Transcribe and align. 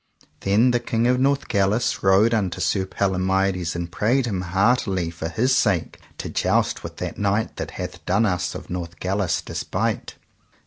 Then 0.39 0.71
the 0.71 0.79
King 0.79 1.05
of 1.05 1.19
Northgalis 1.19 2.01
rode 2.01 2.33
unto 2.33 2.59
Sir 2.59 2.87
Palomides 2.87 3.75
and 3.75 3.91
prayed 3.91 4.25
him 4.25 4.41
heartily 4.41 5.11
for 5.11 5.29
his 5.29 5.55
sake 5.55 5.99
to 6.17 6.27
joust 6.27 6.81
with 6.83 6.97
that 6.97 7.19
knight 7.19 7.57
that 7.57 7.69
hath 7.77 8.03
done 8.07 8.25
us 8.25 8.55
of 8.55 8.71
Northgalis 8.71 9.43
despite. 9.43 10.15